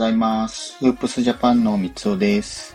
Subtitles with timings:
[0.00, 0.78] ざいます。
[0.78, 2.74] フープスジャパンの三尾です。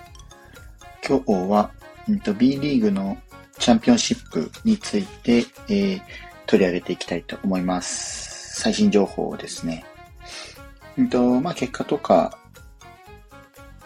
[1.03, 1.71] 今日は、
[2.07, 3.17] んと、B リーグの
[3.57, 6.01] チャンピオンシップについて、えー、
[6.45, 8.61] 取り上げていきたいと思います。
[8.61, 9.83] 最新情報ですね。
[11.01, 12.37] んと、まあ、結果とか、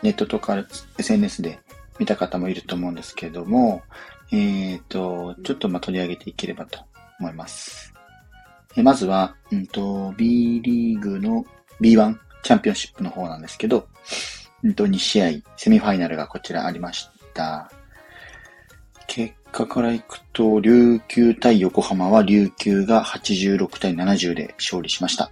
[0.04, 0.66] ネットとか
[0.98, 1.60] SNS で
[1.98, 3.84] 見た方もいると思うんですけれども、
[4.34, 4.36] え
[4.76, 6.82] っ、ー、と、ちょっとま取り上げていければと
[7.22, 7.94] 思います。
[8.76, 11.46] えまずは、うんと、B リーグの
[11.80, 13.88] B1 チャンピオンシップの方なんですけど、
[14.64, 17.72] うんと、2試合、セミファイナルがこちらありました。
[19.08, 25.32] 結果からいくと、琉球対横浜は琉球が86対70で勝利しました。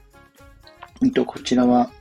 [1.02, 1.92] うんと、こちらは、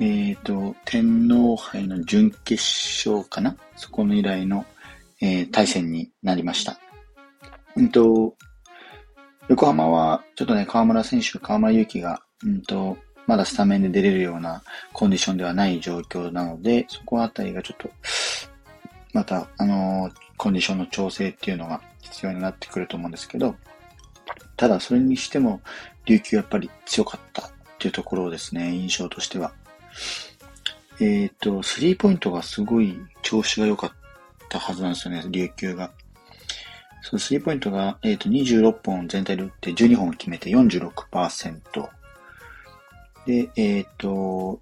[0.00, 2.62] えっ、ー、と、天皇杯の準決
[3.08, 3.56] 勝かな？
[3.76, 4.64] そこの以来の、
[5.20, 6.78] えー、対戦になりました。
[7.76, 8.34] うんと、
[9.48, 17.90] 横浜は、ちょっとね、河村選手、河村勇輝が、うんと、まだスタメンで出れるようなコンディションではない状況なので、そこあたりがちょっと、
[19.12, 23.54] また、あのー、コンディションの調整っていうのが必要になってくると思うんですけど、
[24.56, 25.60] ただそれにしても、
[26.04, 29.52] 琉球やっぱり強かったっていうところですね、印象としては。
[31.00, 33.90] えっ、ー、と、スリーポイントがすごい調子が良かっ
[34.48, 35.90] たはずなんですよね、琉球が。
[37.02, 41.88] そのスリーポイントが、えっ、ー、と、26本全体で打って12本決めて46%。
[43.26, 44.60] で、えっ、と、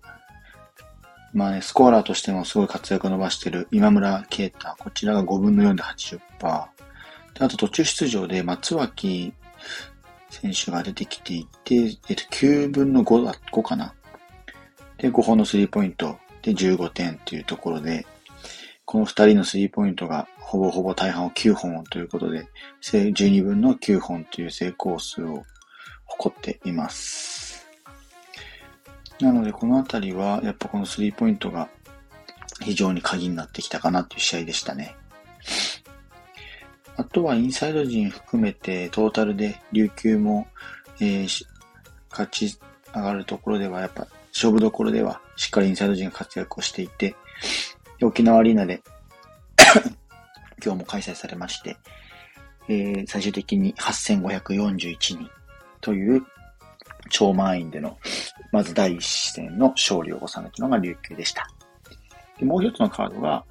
[1.33, 4.75] まあね、スコアラーとしてもすごい活躍を伸ばしている今村啓太。
[4.79, 6.19] こちらが5分の4で80%。
[7.35, 9.33] で、あと途中出場で松脇
[10.29, 11.75] 選手が出てきていて、
[12.09, 13.95] えっ、と、9分の5だ、5かな。
[14.99, 18.07] で、5本のスリーポイントで15点っていうところで、
[18.85, 22.49] この2人のスリーポイントがほぼほぼ大半を9本ということで、
[22.83, 25.45] 12分の9本という成功数を
[26.07, 27.30] 誇っています。
[29.25, 31.69] なので、このあたりは、やっぱこのスリーポイントが
[32.61, 34.97] 非常に鍵になってきたかなっていう試合でしたね。
[36.97, 40.49] あとはインサイド陣含めてトータルで琉球も、
[41.01, 41.47] えー、
[42.11, 42.59] 勝ち
[42.95, 47.17] 上がるところではやっぱ勝負どころではしっかりインサイド陣が活躍をしていて、
[48.03, 48.83] 沖縄アリーナで
[50.63, 51.77] 今日も開催されまして、
[52.69, 55.31] えー、最終的に8541人
[55.81, 56.23] という
[57.09, 57.99] 超満員での、
[58.53, 61.49] まず第一戦の勝利を収めたのが琉球でした。
[62.39, 63.45] でもう一つのカードが、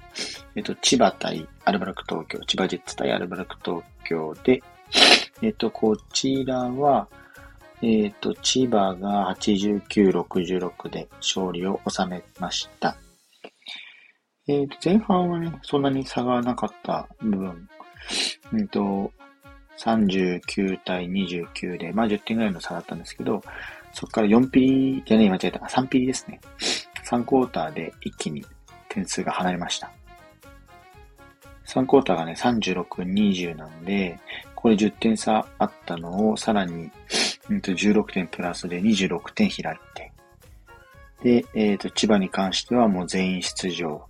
[0.56, 4.62] えっ、と、千葉対アルバルク東京、千葉ジェッツ対アルバルク東京で、
[5.42, 7.08] えっ、と、こちらは、
[7.82, 12.96] えっ、と、千葉が89、66で勝利を収めました。
[14.48, 17.68] えっ、と、前半はね、そんなに差がなかった部分、
[18.58, 19.12] えっ、と、
[19.78, 23.42] 39対29で、まあ10点ぐらいの差だったんですけど、
[23.92, 25.58] そこから4ピリ、じゃねえ、間違えた。
[25.60, 26.40] 3ピリですね。
[27.04, 28.44] 3クォーターで一気に
[28.88, 29.90] 点数が離れました。
[31.66, 34.18] 3クォーターがね、36、20なんで、
[34.54, 36.90] これ10点差あったのを、さらに、
[37.48, 40.12] うんと16点プラスで26点開いて、
[41.22, 44.06] で、えっ、ー、と、千葉に関してはもう全員出場。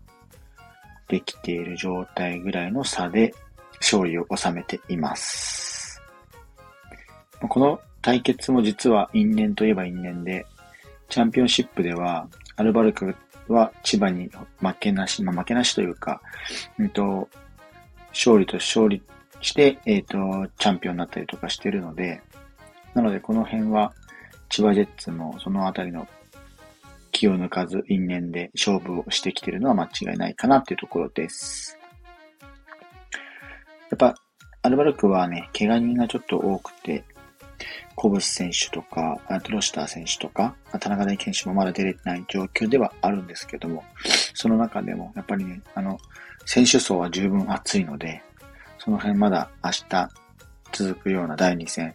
[1.10, 3.34] できている状態ぐらいの差で
[3.80, 5.69] 勝利を収めています。
[7.48, 10.46] この対決も実は因縁といえば因縁で、
[11.08, 13.14] チャンピオンシップでは、アルバルク
[13.48, 14.30] は千葉に
[14.60, 16.20] 負けなし、まあ、負けなしというか、
[16.78, 17.28] うんと、
[18.10, 19.02] 勝利と勝利
[19.40, 22.20] して、えっ、ー、と、チャンピオンになったりとかしてるので、
[22.94, 23.92] なのでこの辺は、
[24.48, 26.08] 千葉ジェッツもそのあたりの
[27.12, 31.78] 気を抜かず因縁で勝負をしてきてるのは間違いないかなっていうところです。
[32.42, 34.14] やっぱ、
[34.62, 37.04] アルバルクはね、怪我人がちょっと多くて、
[37.94, 43.84] コブス選手とか、トロシター選手とか、田中大選手もまだ出れてない状況ではあるんですけども、
[44.34, 45.98] その中でも、やっぱりね、あの、
[46.46, 48.22] 選手層は十分熱いので、
[48.78, 50.08] その辺まだ明日
[50.72, 51.94] 続くような第2戦、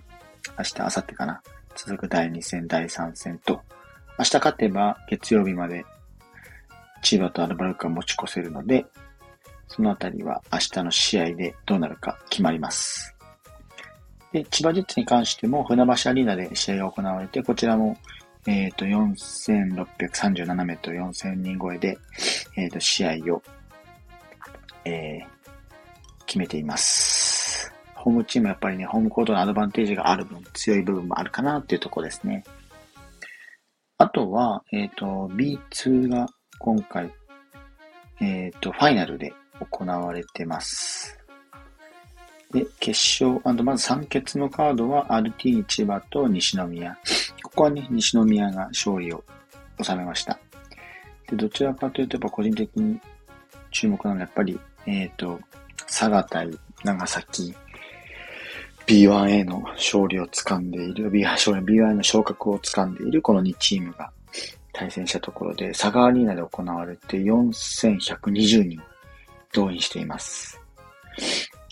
[0.57, 1.41] 明日、明後日かな、
[1.75, 3.61] 続く第2戦、第3戦と、
[4.17, 5.85] 明日勝てば月曜日まで
[7.01, 8.85] 千葉とアルバルクが持ち越せるので、
[9.67, 13.14] そのあたりは明日の試合でどうなるか決まります。
[14.35, 17.97] で、千葉ジェッツに関しても船橋アリーナで試合が行われて、こちらも、
[18.45, 21.97] えっ、ー、と、4637メートル4000人超えで、
[22.57, 23.41] えっ、ー、と、試合を、
[24.83, 27.73] えー、決めています。
[27.93, 32.43] ホームチームやっぱりね、ホームコートのアドバンテージがある分、強い部分もあるかなっていうとこですね。
[33.97, 36.27] あとは、えっ、ー、と、B2 が
[36.59, 37.09] 今回、
[38.19, 39.33] えっ、ー、と、ファイナルで
[39.71, 41.24] 行われてます。
[42.55, 46.97] で、決勝、まず3決のカードは RT 千葉と西宮。
[47.43, 49.21] ここはね、西宮が勝利を
[49.83, 50.39] 収めました。
[51.27, 52.97] で、どちらかというと、やっぱ個人的に
[53.71, 55.37] 注目なのは、やっぱり、えっ、ー、と、
[55.79, 56.49] 佐賀対
[56.85, 57.53] 長崎、
[58.87, 64.09] B1A の勝利を掴んでいる、B1A の昇格を掴んでいるこの2チームが
[64.71, 68.81] 対戦したところで、佐賀アリーナで行われて4120人
[69.51, 70.61] 動員しています。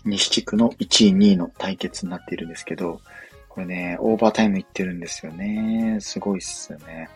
[0.06, 3.02] 西地区の1位、2位の対決になっているんですけど、
[3.50, 5.98] これね、オーバータイムいってるんですよね。
[6.02, 7.08] すごいっすよね。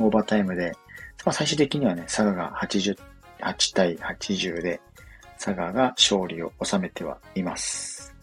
[0.00, 0.72] オーバータイムで、
[1.24, 2.96] まあ、最終的にはね、佐賀が88
[3.74, 4.80] 対80で、
[5.38, 8.14] 佐賀が勝利を収めてはいます。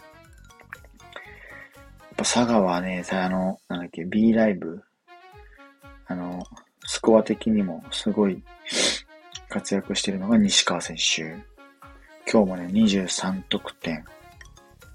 [2.02, 4.84] やっぱ佐賀はね、さあの、なんだっけ、B ライブ、
[6.08, 6.44] あの、
[6.86, 8.44] スコア的にもすごい
[9.50, 11.57] 活躍してるのが西川選手。
[12.30, 14.04] 今日もね、23得点、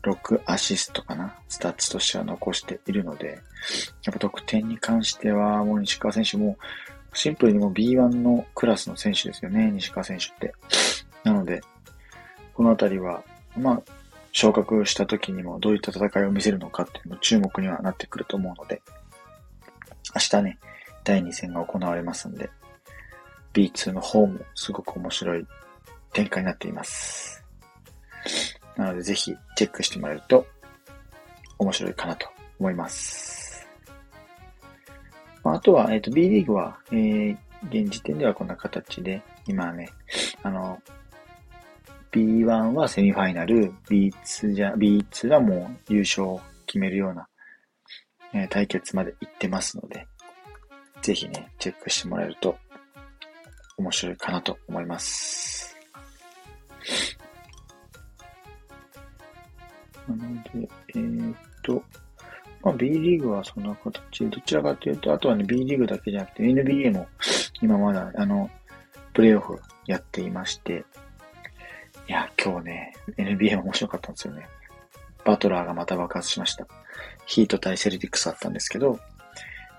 [0.03, 3.41] 6アシストかな、スタッツとしては残しているので、
[4.05, 6.59] やっぱ得点に関しては、もう西川選手も、
[7.15, 10.55] シンプルにも B1 のクラスの選手ですよね、西川選手って。
[11.25, 11.63] なので、
[12.53, 13.23] このあたりは、
[13.57, 13.83] まあ、
[14.33, 18.83] 昇格した時にもどういった戦いを見せるのかっていうの注目にはなってくると思うので、
[20.15, 20.59] 明日ね、
[21.05, 22.51] 第2戦が行われますんで、
[23.55, 25.47] B2 の方もすごく面白い
[26.13, 27.45] 展開になっています。
[28.77, 30.47] なのでぜひチェックしてもらえると
[31.59, 32.29] 面白いかなと
[32.59, 33.67] 思います。
[35.45, 39.91] まあ、あとは、えっ、ー、と、B リーグは、えー、現時点ではこんな形で、今ね、
[40.43, 40.81] あの、
[42.13, 47.27] B1 はセミファイナル、B2 じゃ、B2 はもう優勝を決めるような、
[48.35, 50.07] えー、対決まで行ってますので、
[51.01, 52.57] ぜひね、チェックしてもらえると
[53.79, 55.72] 面白いかなと思います。
[60.09, 61.83] なので、えー、っと、
[62.63, 67.09] まあ、B リーグはそんな形で、どちらかというと、あとはね、B リーグだけじゃなくて NBA も
[67.61, 68.51] 今まだ、あの、
[69.13, 70.85] プレイオフやっていまして、
[72.09, 74.47] いや、今日ね、NBA も面白かったんですよね。
[75.25, 76.67] バトラーがまた爆発しました。
[77.27, 78.99] ヒート対セルティックスだったんですけど、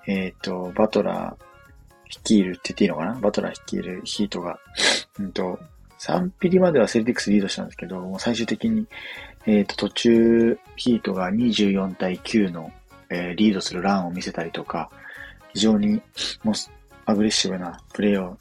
[0.08, 3.20] えっ、ー、と、バトラー率いるって言っていいのかな？
[3.20, 4.60] バトラー率いるヒートが、
[5.20, 5.60] うんと、
[6.00, 8.88] 3ピリまではセルティックスリードしたんですけど、もう最終的に、
[9.46, 12.72] えっ、ー、と、途中、ヒートが24対9の、
[13.10, 14.90] えー、リードするランを見せたりとか、
[15.54, 16.02] 非常に
[16.44, 16.56] もう
[17.06, 18.38] アグレッシブなプレーを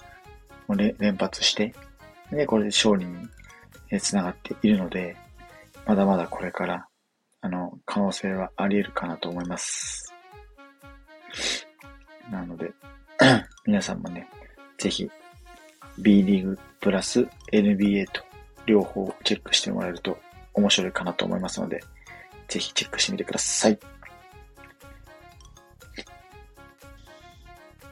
[0.99, 1.75] 連発して、
[2.31, 5.17] で、これで勝利に繋がっているので、
[5.87, 6.87] まだまだこれから、
[7.41, 10.15] あの、可能性はあり得るかなと思います。
[12.31, 12.73] なので、
[13.67, 14.29] 皆さんもね、
[14.79, 15.11] ぜひ
[15.99, 18.23] B リーグプラス NBA と
[18.67, 20.19] 両方チェックしてもらえると
[20.55, 21.83] 面白いかなと思いますので、
[22.49, 23.79] ぜひチェックしてみてください。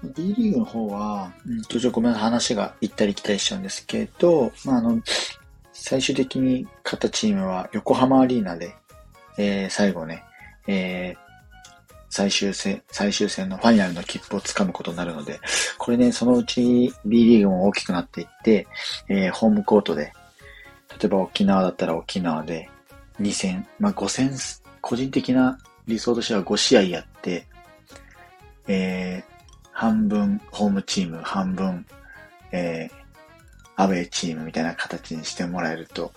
[0.03, 5.01] B リーグの方は、うん、ちょっとごめんな、話が行ったり来たりしちゃうんですけど、まあ、あの、
[5.73, 8.75] 最終的に勝ったチームは横浜アリーナで、
[9.39, 10.23] えー、最後ね、
[10.67, 11.31] えー、
[12.09, 15.41] 最終戦、最終戦のファイナルの切符をつかむことになるので、
[15.79, 18.67] これね、そのうち B リーグも大きくなっていって、
[19.09, 20.13] えー、ホームコートで、
[20.99, 22.69] 例えば沖縄だったら沖縄で
[23.21, 24.33] 2戦、まあ5戦、
[24.81, 27.47] 個人的な理想としては5試合やって、
[28.67, 31.87] えー、半分ホームチーム、半分、
[32.53, 33.01] えー、
[33.77, 36.13] アウェイチームみたいな形にしてもらえると、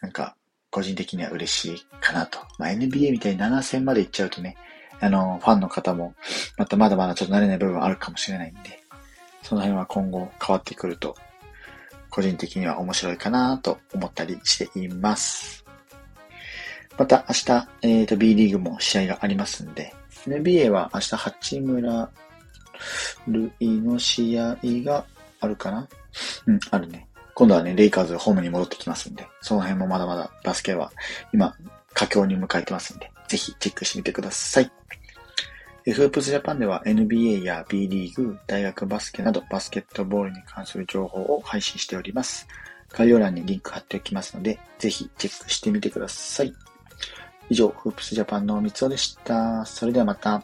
[0.00, 0.36] なんか、
[0.70, 2.40] 個人的には嬉しいかなと。
[2.58, 4.56] まあ、NBA みたいに7戦まで行っちゃうとね、
[5.00, 6.14] あの、ファンの方も、
[6.58, 8.82] またまだまだちょっと慣れない部分あるかもしれないんで、
[9.42, 11.16] その辺は今後変わってくると、
[12.14, 15.64] 個人的には面白いかなと思ったりしています。
[16.96, 19.92] また明日、えっ、ー、と、B リーグも試合がありますんで、
[20.28, 22.10] NBA は明日八村
[23.26, 25.04] 塁の試合が
[25.40, 25.88] あるかな？
[26.46, 27.08] うん、あるね。
[27.34, 30.92] 今度はね、レイカーズホームに戻ってきますんで、その辺もまだまだバスケは
[31.32, 31.56] 今、
[31.94, 34.70] 佳境に迎えてますんで、ぜひチェックしてみてください。
[35.92, 42.48] フープスジャパンでは NBA や B リーグ、大学バスケなどバスケットボールに関する情報を配信しております。
[42.88, 46.54] 概要欄にリンク貼っておきますので、ぜひチェックしてみてください。
[47.50, 49.66] 以上、フープスジャパンの三つおでした。
[49.66, 50.42] それではまた。